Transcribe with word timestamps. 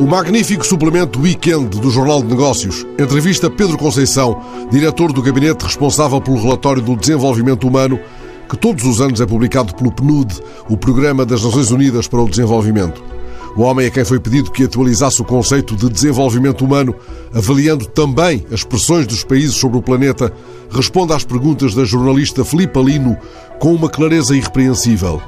O 0.00 0.06
magnífico 0.06 0.66
suplemento 0.66 1.20
Weekend 1.20 1.78
do 1.78 1.90
Jornal 1.90 2.22
de 2.22 2.28
Negócios 2.28 2.86
entrevista 2.98 3.50
Pedro 3.50 3.76
Conceição, 3.76 4.42
diretor 4.70 5.12
do 5.12 5.20
gabinete 5.20 5.66
responsável 5.66 6.18
pelo 6.22 6.40
relatório 6.40 6.80
do 6.80 6.96
desenvolvimento 6.96 7.68
humano, 7.68 8.00
que 8.48 8.56
todos 8.56 8.82
os 8.86 9.02
anos 9.02 9.20
é 9.20 9.26
publicado 9.26 9.74
pelo 9.74 9.92
PNUD, 9.92 10.40
o 10.70 10.76
Programa 10.78 11.26
das 11.26 11.44
Nações 11.44 11.70
Unidas 11.70 12.08
para 12.08 12.22
o 12.22 12.28
Desenvolvimento. 12.30 13.04
O 13.54 13.60
homem 13.60 13.88
a 13.88 13.90
quem 13.90 14.02
foi 14.02 14.18
pedido 14.18 14.50
que 14.50 14.64
atualizasse 14.64 15.20
o 15.20 15.24
conceito 15.24 15.76
de 15.76 15.90
desenvolvimento 15.90 16.64
humano, 16.64 16.94
avaliando 17.34 17.84
também 17.84 18.46
as 18.50 18.64
pressões 18.64 19.06
dos 19.06 19.22
países 19.22 19.56
sobre 19.56 19.76
o 19.76 19.82
planeta, 19.82 20.32
responde 20.70 21.12
às 21.12 21.24
perguntas 21.24 21.74
da 21.74 21.84
jornalista 21.84 22.42
Filipa 22.42 22.80
Lino 22.80 23.18
com 23.58 23.74
uma 23.74 23.90
clareza 23.90 24.34
irrepreensível. 24.34 25.20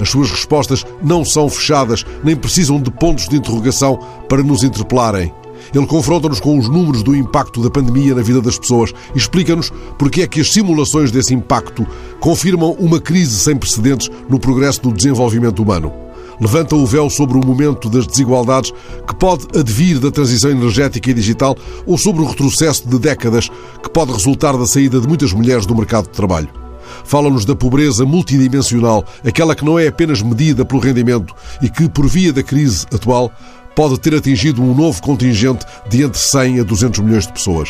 As 0.00 0.10
suas 0.10 0.30
respostas 0.30 0.84
não 1.02 1.24
são 1.24 1.48
fechadas, 1.48 2.04
nem 2.22 2.36
precisam 2.36 2.80
de 2.80 2.90
pontos 2.90 3.28
de 3.28 3.36
interrogação 3.36 3.98
para 4.28 4.42
nos 4.42 4.62
interpelarem. 4.62 5.32
Ele 5.74 5.86
confronta-nos 5.86 6.40
com 6.40 6.58
os 6.58 6.68
números 6.68 7.02
do 7.02 7.14
impacto 7.14 7.62
da 7.62 7.70
pandemia 7.70 8.14
na 8.14 8.22
vida 8.22 8.40
das 8.40 8.58
pessoas 8.58 8.92
e 9.14 9.18
explica-nos 9.18 9.72
porque 9.98 10.22
é 10.22 10.26
que 10.26 10.40
as 10.40 10.52
simulações 10.52 11.10
desse 11.10 11.34
impacto 11.34 11.86
confirmam 12.20 12.72
uma 12.78 13.00
crise 13.00 13.38
sem 13.38 13.56
precedentes 13.56 14.10
no 14.28 14.38
progresso 14.38 14.82
do 14.82 14.92
desenvolvimento 14.92 15.62
humano. 15.62 15.92
Levanta 16.40 16.76
o 16.76 16.84
véu 16.84 17.08
sobre 17.08 17.38
o 17.38 17.44
momento 17.44 17.88
das 17.88 18.06
desigualdades 18.06 18.72
que 19.06 19.14
pode 19.14 19.46
advir 19.58 19.98
da 19.98 20.10
transição 20.10 20.50
energética 20.50 21.10
e 21.10 21.14
digital 21.14 21.56
ou 21.86 21.96
sobre 21.96 22.22
o 22.22 22.26
retrocesso 22.26 22.86
de 22.86 22.98
décadas 22.98 23.48
que 23.82 23.90
pode 23.90 24.12
resultar 24.12 24.56
da 24.56 24.66
saída 24.66 25.00
de 25.00 25.08
muitas 25.08 25.32
mulheres 25.32 25.64
do 25.64 25.74
mercado 25.74 26.04
de 26.04 26.12
trabalho. 26.12 26.65
Fala-nos 27.04 27.44
da 27.44 27.54
pobreza 27.54 28.04
multidimensional, 28.04 29.04
aquela 29.24 29.54
que 29.54 29.64
não 29.64 29.78
é 29.78 29.88
apenas 29.88 30.22
medida 30.22 30.64
pelo 30.64 30.80
rendimento 30.80 31.34
e 31.60 31.68
que, 31.68 31.88
por 31.88 32.06
via 32.06 32.32
da 32.32 32.42
crise 32.42 32.86
atual, 32.92 33.32
pode 33.74 34.00
ter 34.00 34.14
atingido 34.14 34.62
um 34.62 34.74
novo 34.74 35.02
contingente 35.02 35.66
de 35.88 36.02
entre 36.02 36.18
100 36.18 36.60
a 36.60 36.62
200 36.62 37.00
milhões 37.00 37.26
de 37.26 37.32
pessoas. 37.34 37.68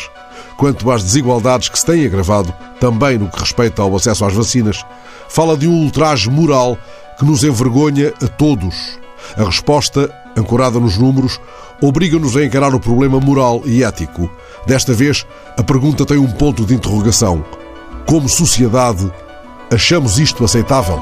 Quanto 0.57 0.89
às 0.89 1.03
desigualdades 1.03 1.69
que 1.69 1.77
se 1.77 1.85
têm 1.85 2.05
agravado, 2.05 2.53
também 2.79 3.17
no 3.17 3.29
que 3.29 3.39
respeita 3.39 3.81
ao 3.81 3.95
acesso 3.95 4.25
às 4.25 4.33
vacinas, 4.33 4.83
fala 5.27 5.57
de 5.57 5.67
um 5.67 5.83
ultraje 5.83 6.29
moral 6.29 6.77
que 7.19 7.25
nos 7.25 7.43
envergonha 7.43 8.13
a 8.23 8.27
todos. 8.27 8.97
A 9.35 9.43
resposta, 9.43 10.09
ancorada 10.35 10.79
nos 10.79 10.97
números, 10.97 11.39
obriga-nos 11.81 12.37
a 12.37 12.45
encarar 12.45 12.73
o 12.73 12.79
problema 12.79 13.19
moral 13.19 13.61
e 13.65 13.83
ético. 13.83 14.31
Desta 14.65 14.93
vez, 14.93 15.25
a 15.57 15.63
pergunta 15.63 16.05
tem 16.05 16.17
um 16.17 16.31
ponto 16.31 16.65
de 16.65 16.73
interrogação. 16.73 17.43
Como 18.07 18.29
sociedade, 18.29 19.11
achamos 19.69 20.17
isto 20.17 20.45
aceitável? 20.45 20.97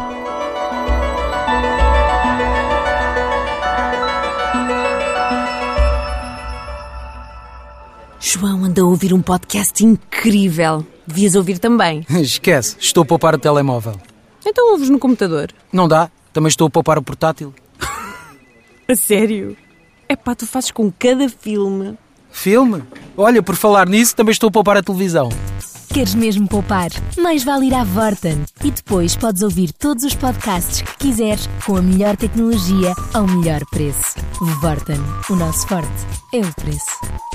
João 8.20 8.66
anda 8.66 8.82
a 8.82 8.86
ouvir 8.86 9.14
um 9.14 9.22
podcast 9.22 9.86
incrível. 9.86 10.84
Devias 11.06 11.36
ouvir 11.36 11.60
também. 11.60 12.04
Esquece, 12.10 12.76
estou 12.80 13.04
a 13.04 13.06
poupar 13.06 13.36
o 13.36 13.38
telemóvel. 13.38 14.02
Então 14.44 14.72
ouves 14.72 14.90
no 14.90 14.98
computador. 14.98 15.52
Não 15.72 15.88
dá, 15.88 16.10
também 16.34 16.48
estou 16.48 16.66
a 16.66 16.72
poupar 16.72 16.98
o 16.98 17.04
portátil. 17.04 17.54
A 18.90 18.96
sério? 18.96 19.56
É 20.10 20.16
pá, 20.16 20.34
tu 20.34 20.48
fazes 20.48 20.72
com 20.72 20.92
cada 20.92 21.30
filme. 21.30 21.96
Filme? 22.32 22.82
Olha, 23.16 23.44
por 23.44 23.56
falar 23.56 23.88
nisso, 23.88 24.16
também 24.16 24.32
estou 24.32 24.48
a 24.48 24.52
poupar 24.52 24.78
a 24.78 24.82
televisão. 24.82 25.30
Queres 25.96 26.14
mesmo 26.14 26.46
poupar? 26.46 26.90
Mais 27.18 27.46
vale 27.46 27.68
ir 27.68 27.74
à 27.74 27.86
Vorten 27.86 28.44
e 28.62 28.70
depois 28.70 29.16
podes 29.16 29.42
ouvir 29.42 29.72
todos 29.72 30.04
os 30.04 30.14
podcasts 30.14 30.82
que 30.82 31.08
quiseres 31.08 31.48
com 31.66 31.78
a 31.78 31.82
melhor 31.82 32.18
tecnologia 32.18 32.94
ao 33.14 33.26
melhor 33.26 33.62
preço. 33.72 34.16
Vorten, 34.60 35.00
o 35.30 35.36
nosso 35.38 35.66
forte 35.66 35.88
é 36.34 36.40
o 36.40 36.54
preço. 36.54 37.35